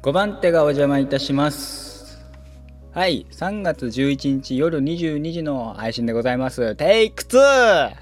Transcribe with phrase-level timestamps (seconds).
[0.00, 2.24] 5番手がお邪魔いたします。
[2.92, 6.76] はい3月11日夜22時の配信でございます。
[6.76, 7.96] テイク 2!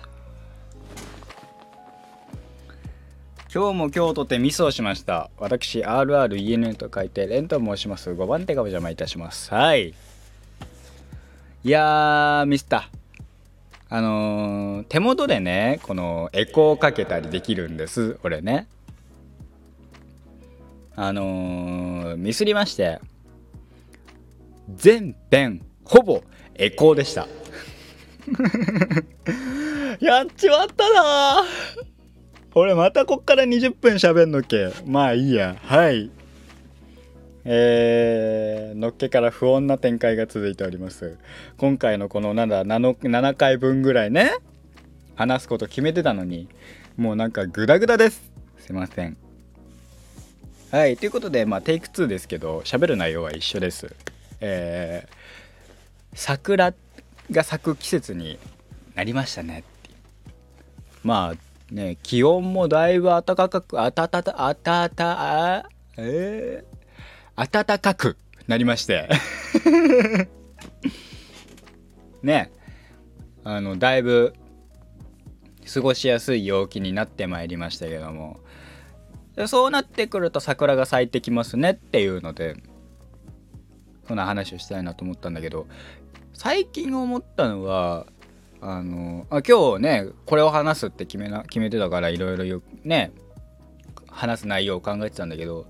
[3.53, 5.31] 今日も今日とてミスをしました。
[5.39, 8.11] 私 RREN と書いてレンと申します。
[8.11, 9.55] 5番手がお邪魔いたします。
[9.55, 9.89] はい。
[9.89, 9.95] い
[11.65, 12.91] やーミスった
[13.89, 18.67] あのー、手元でねこのエコーかけたりできるんです俺ね。
[20.97, 23.01] あのー、ミスりまして
[24.75, 26.23] 全編ほぼ
[26.55, 27.29] エコーでした。
[30.01, 31.45] やっちまったな。
[32.55, 34.71] 俺またこっから20分喋んのっけ。
[34.87, 35.57] まあいいや。
[35.63, 36.11] はい。
[37.45, 41.19] えー、のっけから不穏な展開が続いております。
[41.59, 44.33] 今回のこのなんだ 7, 7回分ぐらいね。
[45.15, 46.49] 話すこと決めてたのに。
[46.97, 48.33] もうなんかグダグダです。
[48.59, 49.26] すいません
[50.77, 53.97] はいということでまあテイク2ですけど喋る内容は一緒です。
[54.43, 55.15] えー、
[56.13, 56.75] 桜
[57.31, 58.39] が咲く季節に
[58.95, 59.65] なりましたね
[61.03, 69.09] まあね気温もだいぶ暖かくあたたたあたえー、暖かくなりまして。
[72.23, 72.53] ね
[73.45, 74.35] あのだいぶ
[75.73, 78.41] 過ごしやすい陽気になってまいりましたけども。
[79.47, 82.57] そうなってくると桜が咲いてきますねっていうので
[84.09, 85.67] そんな話をしたいなと思ったんだけど
[86.33, 88.07] 最近思ったのは
[88.61, 93.13] あのあ今日ねこれを話すって決めな決めてたからいろいろね
[94.09, 95.67] 話す内容を考えてたんだけど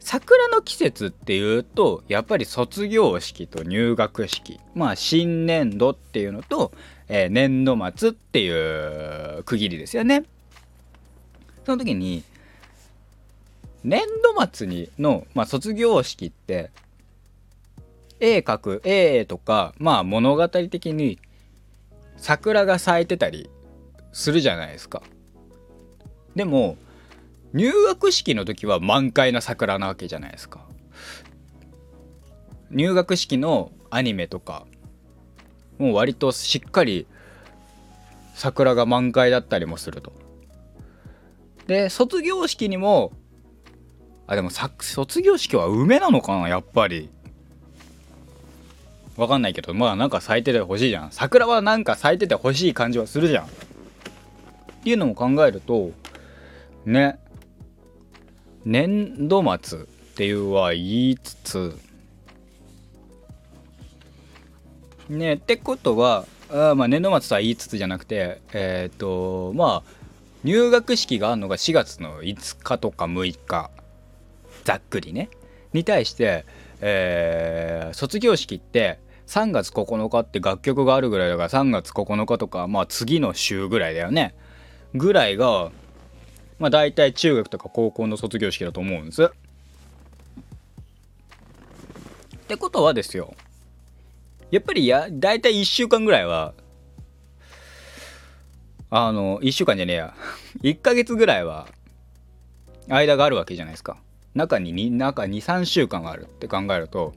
[0.00, 6.72] 桜の季節っていうとやっぱり卒業式と入学式まあ新年度っていうのと、
[7.08, 10.24] えー、年度末っていう区切りですよね。
[11.64, 12.22] その時に
[13.88, 16.70] 年度末にの、まあ、卒業式って
[18.20, 21.18] 絵描く絵とかまあ物語的に
[22.18, 23.48] 桜が咲いてたり
[24.12, 25.02] するじゃないですか。
[26.34, 26.76] でも
[27.54, 30.66] 入学式の時は満開な桜なわけじゃないですか。
[32.70, 34.66] 入学式のアニメとか
[35.78, 37.06] もう割としっかり
[38.34, 40.12] 桜が満開だったりもすると。
[41.66, 43.12] で卒業式にも
[44.28, 47.08] あでも卒業式は梅なのかなやっぱり。
[49.16, 51.10] わかんないけどまあなんか咲いててほしいじゃん。
[51.10, 53.46] 桜はなんか咲いててほしい感じはするじゃん。
[53.46, 53.48] っ
[54.84, 55.92] ていうのも考えると
[56.84, 57.18] ね。
[58.66, 59.82] 年度末っ
[60.14, 61.78] ていうは言いつつ
[65.08, 69.90] ねってことはあまあ年度末とは言いつつじゃなくてえっ、ー、とまあ
[70.44, 73.70] 入学式があるのが4月の5日とか6日。
[74.68, 75.30] ざっくりね
[75.72, 76.44] に対して、
[76.82, 84.34] えー、卒業式って3月9日って楽曲があるぐらいだから3月9日とかまあ次の週ぐらいだよね
[84.92, 85.70] ぐらいが
[86.58, 89.24] まあ大体中学とか高校の卒業式だと思うんです。
[89.24, 89.28] っ
[92.46, 93.34] てことはですよ
[94.50, 96.52] やっぱりや大体1週間ぐらいは
[98.90, 100.14] あの1週間じゃねえや
[100.60, 101.68] 1ヶ月ぐらいは
[102.88, 103.96] 間があるわけじゃないですか。
[104.34, 107.14] 中にに中23週間あるって考えると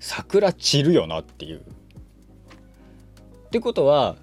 [0.00, 1.60] 桜散るよなっていう。
[1.60, 4.16] ってことは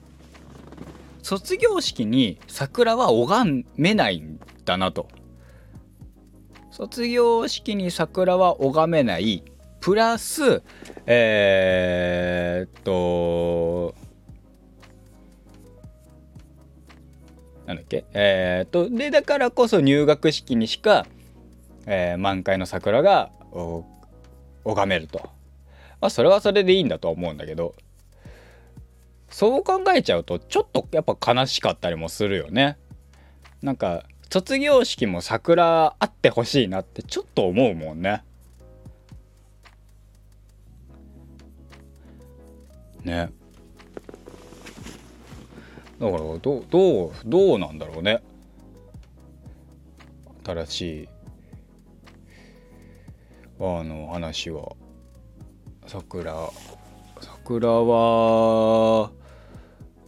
[1.21, 5.07] 卒業式に桜は拝めないんだなと。
[6.71, 9.43] 卒業式に桜は拝めない
[9.79, 10.61] プラス
[11.05, 13.95] えー、っと
[17.65, 18.05] なんだっけ？
[18.13, 21.05] えー、っとでだからこそ入学式にしか、
[21.85, 23.31] えー、満開の桜が
[24.63, 25.19] 拝めると。
[25.99, 27.75] まあそれはそれでいいんだと思うんだけど。
[29.27, 32.77] そう考えちゃうとちょっとやっぱ悲しかったりもするよね。
[33.61, 38.23] なんか卒業式も桜あってほしいなってちょっと思うもんね。
[43.03, 43.29] ね。
[45.99, 46.39] だからどう
[46.69, 48.21] どうどうなんだろうね。
[50.43, 51.09] 新しい
[53.59, 54.75] あの話は。
[55.87, 56.49] 桜
[57.21, 59.11] 桜は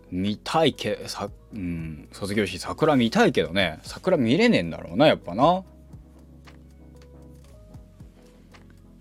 [0.10, 3.80] 見たいけさ、うん、卒業式桜見たいけどね。
[3.84, 5.64] 桜見れねえんだろうなやっぱな。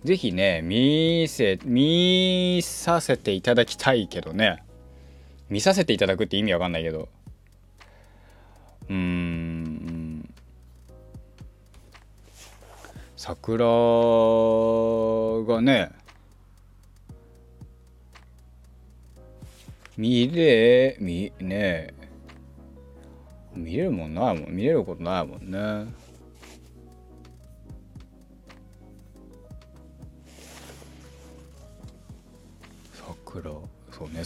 [0.04, 4.62] 是非ね見せ見させていただきたいけどね。
[5.48, 7.08] 見させていただくって意味わかんないけど。
[8.88, 10.34] うーん。
[13.16, 13.64] 桜
[15.46, 15.90] がね
[19.96, 21.94] 見れ見ね
[23.54, 24.50] 見れるもんないもん。
[24.50, 25.86] 見れることないもんね。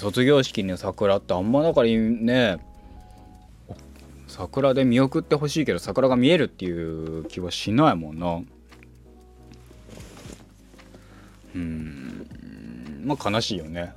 [0.01, 2.59] 卒業式に桜ってあんまだからね。
[4.29, 8.41] 桜で見送ってほしいけど桜が見えるっていう気はしないもんな。
[11.55, 13.03] うん。
[13.05, 13.93] まあ悲しいよね。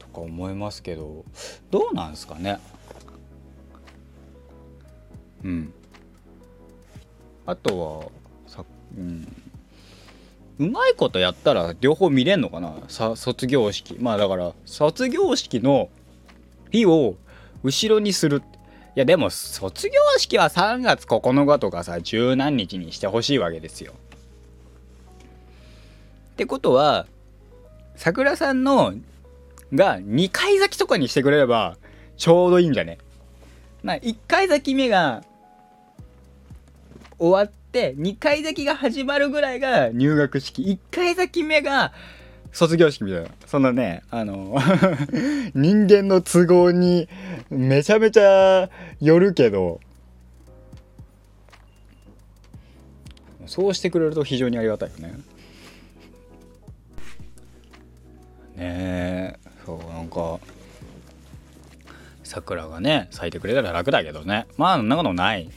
[0.00, 1.24] とか思いますけど。
[1.70, 2.58] どうなんですかね。
[5.44, 5.72] うん。
[7.46, 8.10] あと
[8.48, 8.64] はさ
[8.98, 9.43] うん。
[10.58, 12.74] うまいことやったら両方見れんのかな？
[12.88, 13.96] さ卒業式。
[13.98, 15.88] まあだから卒業式の
[16.70, 17.16] 日を
[17.62, 18.42] 後ろにする。
[18.96, 23.94] いやでも卒業式は3月9日とかさ十何日にしてほしいわけですよ。
[26.34, 27.06] ってことは
[27.96, 28.94] 桜さんの
[29.72, 31.76] が2回咲きとかにしてくれれば
[32.16, 32.98] ちょうどいいんじゃね？
[33.82, 35.24] まあ1回咲き目が
[37.24, 40.62] 終わって2回咲きが始まるぐらいが入学式。
[40.62, 41.92] 1回咲き目が
[42.52, 43.30] 卒業式みたいな。
[43.46, 44.54] そのねあの
[45.56, 47.08] 人間の都合に
[47.48, 48.68] めちゃめちゃ
[49.00, 49.80] よるけど
[53.46, 55.14] そうしてくれると非常にありがたいよね。
[58.56, 60.40] ねえそうなんか
[62.22, 64.46] 桜がね咲いてくれたら楽だけどね。
[64.58, 65.50] まあそんなことない。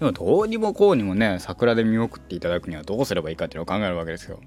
[0.00, 4.40] でもどうにもこうにもね桜で見送っていただくにはどうすればいいかっていうのを考えるわけですよ。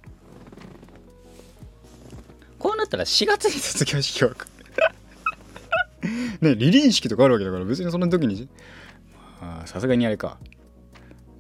[2.58, 4.30] こうなったら4月に卒業式を
[6.42, 8.50] ね離輪式とかあるわけだから別にその時に。
[9.66, 10.38] さすがにあれか。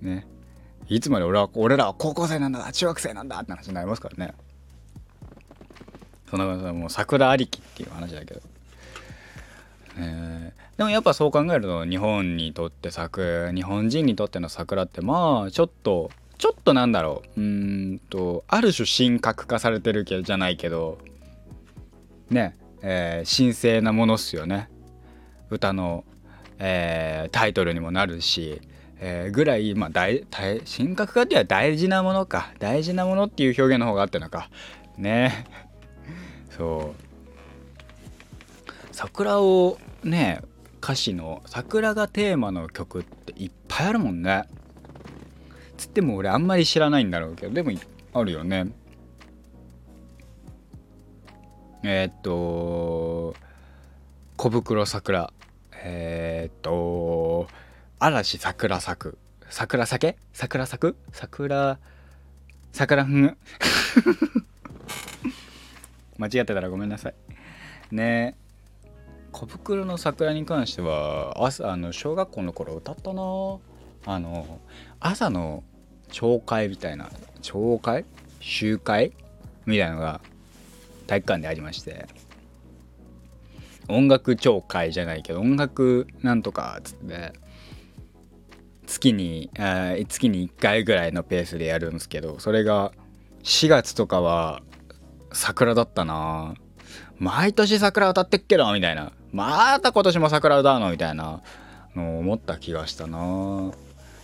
[0.01, 0.27] ね。
[0.87, 4.33] いつまで俺は俺らは高校生なんだ中学生なんだって話になりますからね。
[6.29, 8.41] そんなもう桜ありきっていう話だけど、
[9.97, 10.42] えー、
[10.77, 17.41] でもやっぱそう考えると日本にとって桜日本人にとっての桜ってまあちょっとちょっとなんだろう。
[17.41, 20.97] うんとある種神格化されてるけじゃないけど
[22.29, 24.69] ねえー、神聖なものっすよね。
[25.49, 26.03] 歌の、
[26.59, 28.61] えー、タイトルにもなるし、
[28.99, 32.51] えー、ぐらい、まあ、大大神格化っていうのは大事なものか。
[32.59, 34.49] 大事なものっていう表現の方があってのか。
[34.97, 35.45] ね。
[36.49, 37.03] そう。
[38.91, 40.41] 桜をね
[40.83, 44.43] 歌詞の桜がテーマの曲っていっぱいあるもんね。
[45.77, 47.71] つっても俺あんまり知らないんだろうけどでも
[48.13, 48.67] あるよね。
[51.83, 53.33] えー、っと
[54.35, 55.31] 小袋桜。
[55.85, 57.47] えー、っと
[57.99, 59.17] 嵐桜咲く。
[59.49, 60.97] 桜酒桜咲く？
[61.13, 61.79] 桜
[62.73, 63.37] 桜ふん？
[66.19, 67.15] 間違ってたらごめんなさい。
[67.89, 68.35] ね。
[68.37, 68.42] え
[69.33, 73.21] 小袋の桜に関しては朝あの小学校の頃歌ったな。
[74.05, 74.59] あの
[74.99, 75.63] 朝の
[76.09, 77.09] 朝会みたいな
[77.41, 78.05] 朝会？
[78.39, 79.11] 集会？
[79.65, 80.21] みたいなのが
[81.07, 82.07] 体育館でありまして。
[83.89, 87.33] 音楽聴会じゃないけど音楽なんとかっつって
[88.85, 92.93] 月にあ月に1回ぐらいのペースでやるんですけどそれが
[93.43, 94.61] 4月とかは
[95.33, 96.53] 桜だったな。
[97.17, 99.11] 毎年桜歌ってっけどみたいな。
[99.33, 101.41] また今年も桜歌うのみたいな
[101.95, 103.71] のを思った気がしたな。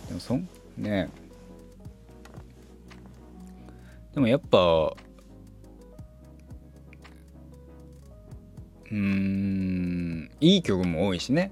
[0.08, 0.48] でもそん
[0.78, 1.10] ね
[4.14, 4.94] でもやっぱ
[8.92, 11.50] うんいい曲も多いしね。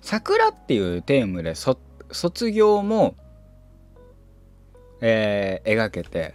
[0.00, 3.16] 桜っていうテーマで卒業も、
[5.00, 6.34] えー、描けて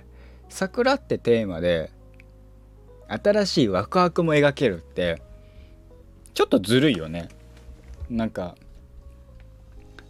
[0.50, 1.92] 桜ってテーマで
[3.08, 5.22] 新しいワクワクも描けるって
[6.38, 7.30] ちょっとずるいよね。
[8.12, 8.56] なんか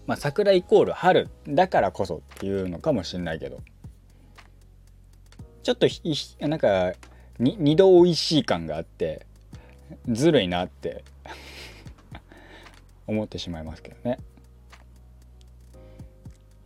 [0.06, 3.62] まあ桜イコール春だからこそっていうのかもしんないけど。
[5.64, 6.04] ちょっとひ
[6.42, 6.92] なんか
[7.40, 9.26] 二度おいしい感があって
[10.10, 11.06] ずるいなって
[13.08, 14.20] 思ってしまいますけどね。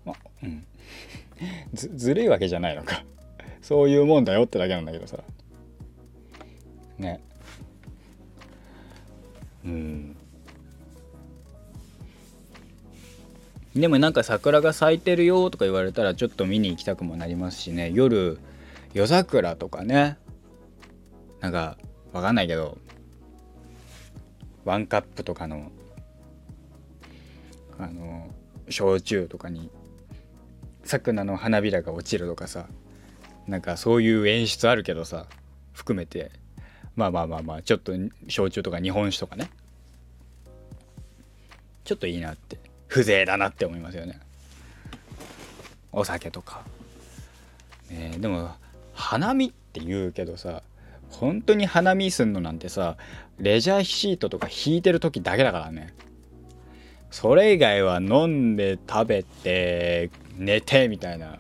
[0.06, 0.66] まあうん。
[1.76, 3.06] ずずるいわけじゃないのか。
[3.62, 5.20] そういうもんだよってだけなんだけどさ。
[6.98, 7.22] ね。
[9.66, 10.16] うん。
[13.76, 17.92] でもなんか桜が咲いてるよとか言われたらちょっと見に行きたくもなりますしね。
[17.94, 18.40] 夜
[18.94, 20.18] 夜桜とかね。
[21.40, 21.78] なんか
[22.12, 22.78] わかんないけど
[24.66, 25.72] ワンカップとかの
[27.80, 28.28] あの
[28.70, 29.72] 焼酎とかに
[30.84, 32.68] 桜の花びらが落ちるとかさ。
[33.48, 35.26] なんかそういう演出あるけどさ
[35.74, 36.32] 含めて。
[36.96, 37.94] まあまあまあまあちょっと
[38.28, 39.50] 焼酎とか日本酒とかね。
[41.84, 42.58] ちょっといいなって。
[42.88, 44.20] 風情だなって思いますよね。
[45.94, 46.64] お酒とか、
[47.90, 48.52] ね、でも
[48.94, 50.64] 花見って言うけどさ
[51.10, 52.96] 本当に花見すんのなんてさ
[53.40, 55.94] レジャーシートとか引いてる時だけだからね。
[57.10, 61.38] それ以外は飲んで食べて寝てみたいな。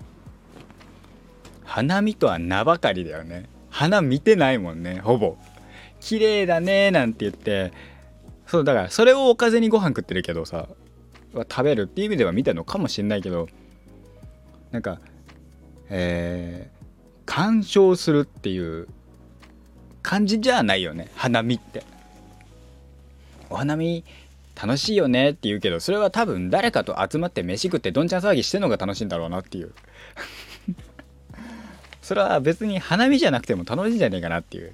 [1.63, 3.47] 花見とは名ばかりだよね。
[3.71, 5.37] 花見てないもんねほぼ。
[5.99, 7.71] 綺麗だねなんて言って。
[8.45, 10.67] そうだからそれをおかずにご飯食ってるけどさ
[11.33, 13.47] 食べるっていう意味では見てるのかもしんないけど
[14.71, 14.99] なんか
[15.89, 16.85] えー、
[17.25, 18.87] 鑑賞するっていう
[20.01, 21.83] 感じじゃないよね花見って。
[23.49, 24.03] お花見
[24.61, 29.73] 楽しいよねって言うけどそれは多分誰かと集まって飯食ってどんちゃん騒ぎしてんのが楽しいんだろうなっていう。
[32.01, 34.73] それは別に花見じゃなくても楽しいんじゃねえかなっていう。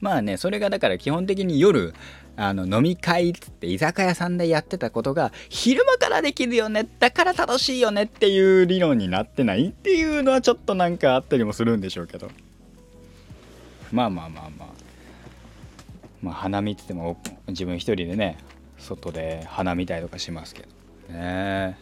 [0.00, 1.94] まあねそれがだから基本的に夜
[2.36, 6.88] あの飲み会っつって居酒屋さんでやってたことが昼間からできるよね。
[6.98, 12.30] だから楽しいよねっていう理論になってないっていうのはちょっとなんかあったりもするんでしょうけど。
[13.92, 14.68] まあまあまあまあ。
[16.22, 18.38] まあ花見って言っても自分一人でね
[18.78, 20.62] 外で花見たりとかしますけ
[21.08, 21.78] どね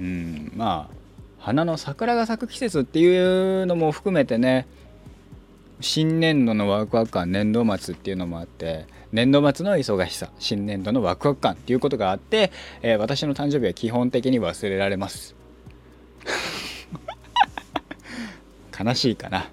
[0.00, 0.52] うん。
[0.54, 0.94] まあ
[1.38, 4.66] 花の桜が咲く季節っていうのも含めてね
[5.80, 12.50] 新年度のワクワク感年度末っていうのもあって年度末の忙しさ新年度のワクワク感っていうことがあって、
[12.82, 15.36] えー、私の誕生日は基本的に忘れられます。
[18.78, 19.48] 悲しいかな。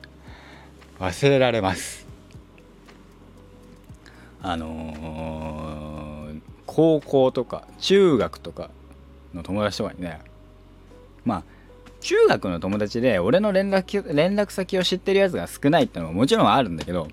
[1.00, 2.08] 忘れられます。
[4.42, 8.72] あのー、高校とか中学とか
[9.34, 10.20] の友達とかにね
[11.26, 11.44] まあ
[12.02, 17.08] 中学の友達で俺の連絡連絡先を知ってるやつが少ないってのももちろんあるんだけど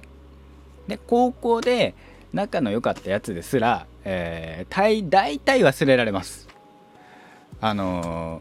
[0.88, 1.94] で高校で
[2.32, 6.48] 仲の良かったやつですら、えー、大体忘れられます。
[7.60, 8.40] あの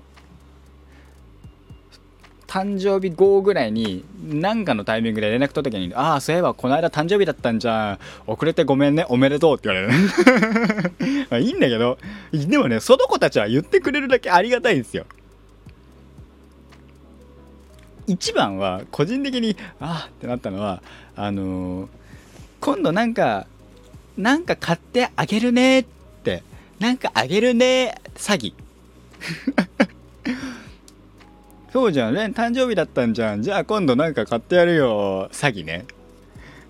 [2.47, 7.99] ー、誕生日後ぐらいに何かのタイミングで連絡取った時に「ああそういえばこの間誕生日だったんじゃん。
[8.27, 9.05] 遅れてごめんね。
[9.09, 9.93] おめでとう」って言われる。
[11.29, 11.97] まあいいんだけど。
[12.31, 15.05] でもねその子たちは言ってくれるだけありがたいんですよ。
[18.09, 20.81] 一番は個人的にああってなったのは
[21.15, 21.89] あのー、
[22.59, 23.45] 今度なんか
[24.17, 25.85] なんか買ってあげるねっ
[26.23, 26.41] て
[26.79, 28.53] なんかあげるね詐欺。
[31.71, 33.43] そうじゃんレン誕生日だったんじゃん。
[33.43, 35.85] じゃあ今度なんか買ってやるよ詐欺ね。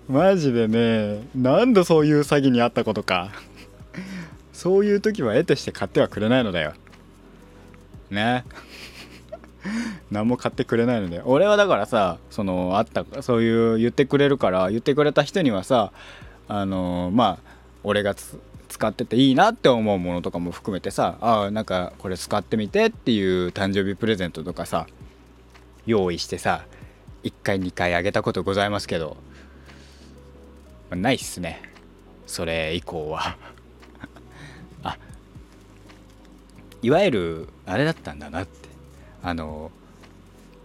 [0.08, 1.26] マジでね。
[1.34, 3.30] 何度そういう詐欺にあったことか。
[4.52, 6.74] そういう時は絵として買ってはくれないのだよ。
[8.10, 8.44] ね。
[10.10, 11.22] 何も買ってくれないので。
[11.24, 15.92] 俺はだからさそのあったそういう言ってくれるから言ってくれた人にはさ
[16.48, 17.50] あのまあ
[17.82, 24.86] 俺が使ってていいなって思うものとかも含めてさあなんかこれ使ってみてっていう誕生日プレゼントとかさ
[25.86, 26.64] 用意してさ
[27.24, 29.16] 1回2回あげたことございますけど
[30.90, 31.62] まないっすね。
[32.26, 33.36] それ以降は。
[34.82, 34.98] あ
[36.82, 38.42] いわゆるあれだったんだな。
[38.42, 38.59] って
[39.22, 39.70] あの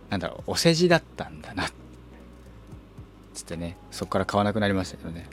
[0.09, 1.65] なんだろうお世辞だったんだな。
[1.65, 1.71] っ
[3.33, 5.27] つってねそこから買わなくなりましたけどね。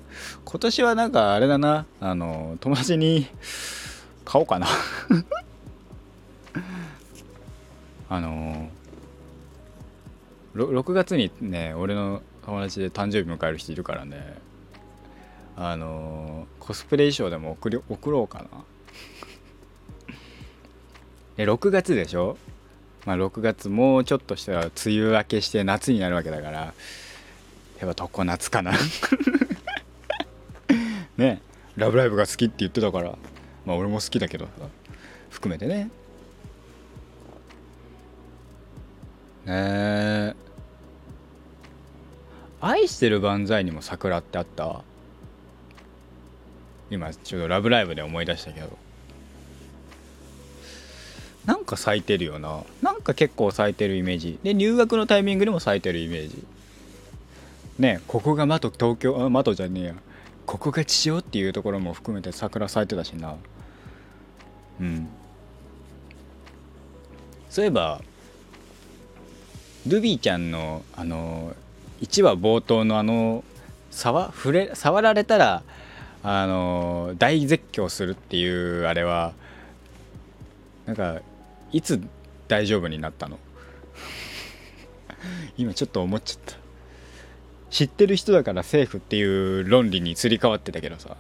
[0.45, 3.27] 今年はなんかあれだなあの友達に
[4.25, 4.67] 買おうかな。
[8.09, 8.69] あの
[10.55, 14.35] 6月にね俺の友達で誕生日迎える人いるからね。
[15.57, 18.49] あのコスプレ衣装でも送り送ろうかな。
[21.39, 22.37] え6月でしょ？
[23.05, 26.73] まあ6月もうちょっとしたら梅雨明けして夏になるわけだから
[27.81, 28.73] やっぱ常夏かな。
[31.17, 31.43] ね。
[31.77, 33.17] ラブライブが好きって言ってたから
[33.65, 34.47] まあ俺も好きだけど
[35.31, 35.85] 含めてね。
[35.85, 35.91] ね。
[39.47, 40.35] え
[42.61, 44.83] 愛してる万歳にも桜ってあった？
[46.91, 48.79] 今ちょうど「ラブライブ!」で思い出したけど。
[51.73, 52.63] か咲いてるよな。
[52.83, 54.39] なんか結構咲いてるイメージ。
[54.43, 56.45] で入学のタイミングでも咲いてるイメージ。
[57.79, 59.95] ねここが的東京あ的じゃねえや。
[60.47, 63.37] ここが地上っていうところも含めて桜咲いてたしな。
[64.81, 65.09] うん。
[67.49, 68.01] そういえば
[69.87, 71.55] ルビーちゃんのあの
[72.01, 73.45] 1話冒頭のあの
[73.91, 75.63] 触触れ触られたら
[76.23, 79.33] あの大絶叫するっていうあれは
[80.87, 81.21] なんか
[81.73, 82.01] いつ
[82.49, 83.39] 大丈夫になったの？
[85.57, 86.57] 今ちょっと思っちゃった。
[87.71, 91.17] 知ってる人だからセーフっていう論理にすり替わってたけどさ。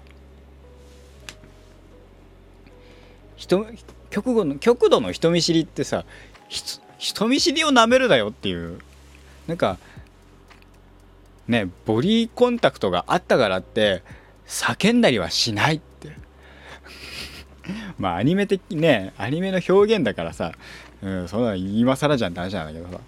[3.37, 3.67] 人
[4.11, 6.05] 極度の極度の人見知りってさ
[6.99, 8.79] 人見知りをなめるだよっていう。
[9.47, 9.79] なんか
[11.49, 14.03] ねボディーコンタクトがあったからって
[14.47, 15.81] 叫んだりはしない。
[17.99, 20.53] まあアニメ的ねアニメの表現だからさ、
[21.03, 23.01] うん、そんな今更じゃんって話なんだけどさ。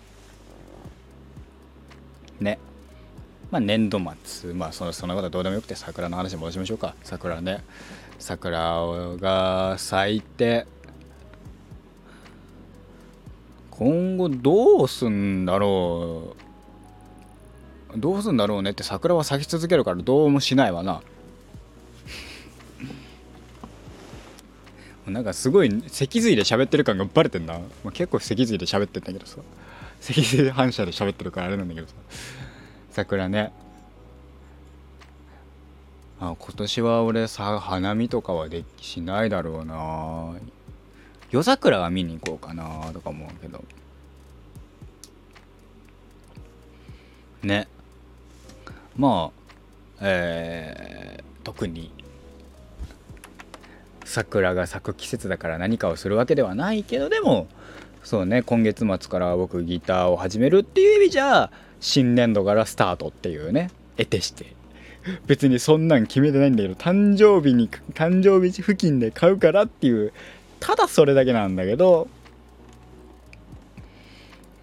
[2.40, 2.58] ね。
[3.50, 6.94] まあ年度末まあそそんなことはどうでもよくて桜の話戻しましょうか。
[7.02, 7.62] 桜ね。
[8.18, 10.66] 桜が咲いて
[13.70, 16.36] 今後どうすんだろ
[17.96, 17.98] う。
[17.98, 21.02] どうすんだろうねって桜は咲き続けるからどうもしないわな。
[25.06, 29.38] なんかすごい脊髄で喋ってる感がバレてんな、まあ、結構脊髄で喋ってんだけどさ。
[30.00, 31.94] 脊髄反射で喋ってるからあれなんだけどさ。
[32.90, 33.52] 桜ね。
[36.20, 40.34] あ今年は俺さ花見とかはできしないだろうな。
[41.30, 43.64] 夜桜は見に行こうかなとか思うけど。
[47.42, 47.68] ね。
[48.96, 49.44] まあ
[50.00, 51.90] えー、特に
[54.14, 57.48] 桜が咲く季節だから何かをするわけではないけどでも
[58.02, 64.54] そうね今月末から僕ギターを始めるっていう意味じゃ新年度からスタートっていうね得てして。
[65.26, 70.14] 別にそんなん決めてないんだけど誕生日に誕生日付近で買うからっていう
[70.60, 72.08] ただそれだけなんだけど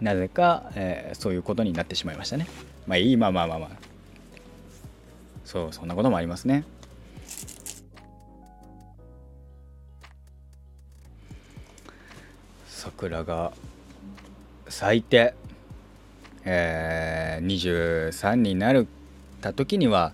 [0.02, 2.48] なぜか、えー、そういうことになってしまいましたね。
[2.88, 3.70] まあいいまあまあまあまあ。
[5.46, 6.64] そうそんなこともありますね。
[13.02, 13.52] 桜が
[14.70, 15.34] 咲いて、
[16.46, 18.86] えー、23になる
[19.42, 20.14] た時には、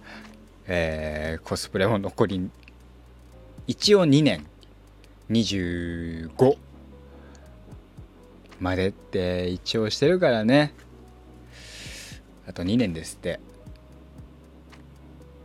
[0.67, 2.49] えー、コスプレも残り
[3.67, 4.45] 一応2年
[5.29, 6.57] 25
[8.61, 10.73] までって一応してるからね。
[12.47, 13.41] あと2年ですって。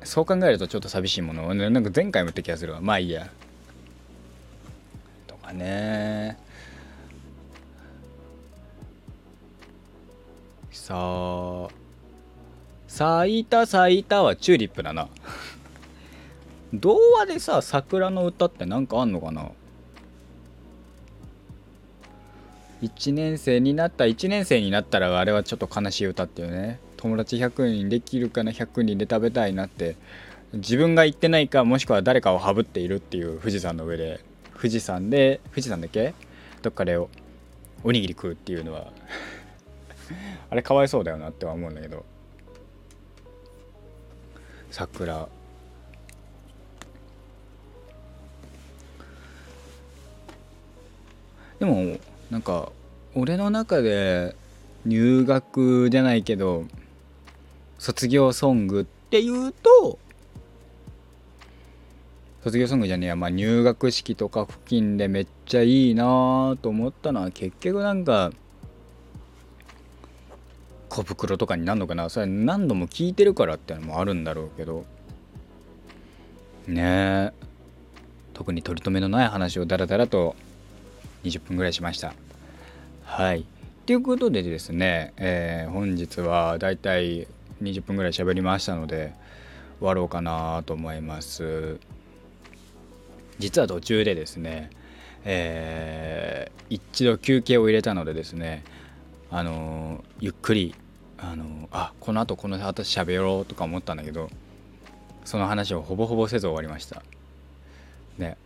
[0.04, 2.80] そう考えるとちょっと寂しいものなんか前回も言った気がするわ。
[2.80, 3.28] まあいいや。
[5.26, 6.41] とかね。
[10.82, 11.68] さあ
[12.88, 15.08] 咲いた咲いたはチューリップだな。
[16.74, 19.52] 童話でさ桜の歌って何かあんのかな
[22.82, 26.80] ？1年生になった1年生になったらあれはちょっと悲しい歌っていうね。
[26.96, 29.94] 友達100人できるかな？100人で食べたいなって。
[30.52, 34.18] 自分が行ってないかもしくは誰かをハブっているっていう富士山の上で。
[34.56, 36.12] 富士山で富士山だっけ？
[36.60, 37.08] どっかでお
[37.92, 38.92] にぎり食うっていうのは。
[40.50, 42.04] あれかわいそうだよなっては思うんだけど。
[44.70, 45.28] 桜。
[51.58, 51.98] でも
[52.30, 52.72] なんか
[53.14, 54.34] 俺の中で
[54.84, 56.64] 入学じゃないけど
[57.78, 59.98] 卒業ソングっていうと
[62.42, 68.32] 卒業ソングじゃねえや、まあ、入学式とか付近でめっちゃいいなと思ったのは結局なんか
[70.92, 72.10] 小袋とかになるのかな？
[72.10, 74.84] それ何度も聞いてるからってのもあるんだろうけど。
[76.66, 77.32] ねえ。
[78.34, 80.36] 特に取り留めのない話をダラダラと
[81.24, 82.12] 20分ぐらいしました。
[83.04, 83.46] はい。
[83.86, 87.26] ということでですね、えー、本日はだいたい
[87.62, 89.14] 20分ぐらい喋りましたので
[89.78, 91.78] 終わろうかなと思います。
[93.38, 94.70] 実は途中でですね
[95.24, 98.64] えー、一度休憩を入れたのでですね
[99.30, 100.74] あのゆっくり
[101.22, 104.28] あのあこのあとこの後喋ろうとか思ったんだけど
[105.24, 107.02] その話をほぼほぼせず終わりました。
[108.18, 108.36] ね。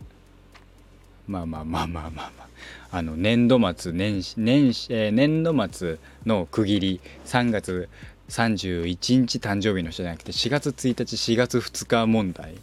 [1.27, 2.47] まあまあまあまあまあまあ。
[2.91, 7.89] あの年度末年年、えー、年度末の区切り3月
[8.29, 8.85] 31
[9.17, 12.55] 日誕生日の人じゃなくて4月1日4月2日問題。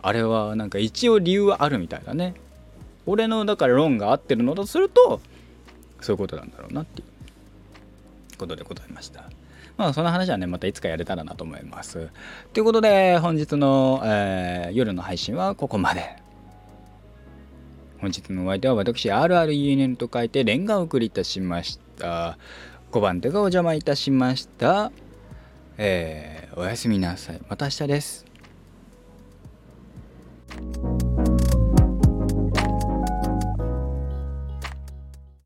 [0.00, 2.34] あれはなんか一応理由はあるみたいだね。
[3.04, 5.20] 俺のだから論が合ってるのとすると
[6.00, 7.17] そういうことなんだろうなっていう。
[8.38, 9.30] ことでございました。
[9.76, 12.08] まあ、その話はね、またいつかやれたらなと思います。
[12.52, 16.16] ということで、本日の、えー、夜の配信はここまで。
[18.00, 22.38] 本日のお相手は私、RRUNN と書いて、レンガを送りいたしました。
[22.92, 24.90] 5番手がお邪魔いたしました。
[25.76, 27.40] えー、おやすみなさい。
[27.48, 28.24] また明日です。